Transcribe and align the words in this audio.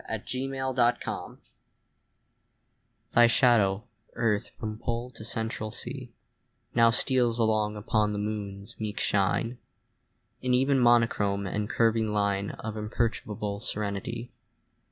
AT 0.07 0.33
A 0.33 0.47
LUNAR 0.47 0.81
ECLIPSE 0.99 1.37
THY 3.11 3.27
shadow, 3.27 3.83
Earth, 4.13 4.49
from 4.59 4.79
Pole 4.79 5.11
to 5.11 5.23
Central 5.23 5.69
Sea, 5.69 6.11
Now 6.73 6.89
steals 6.89 7.37
along 7.37 7.75
upon 7.77 8.11
the 8.11 8.17
Moon's 8.17 8.79
meek 8.79 8.99
shine 8.99 9.59
In 10.41 10.55
even 10.55 10.79
monochrome 10.79 11.45
and 11.45 11.69
curving 11.69 12.07
line 12.11 12.49
Of 12.49 12.75
imperturbable 12.77 13.59
serenity. 13.59 14.31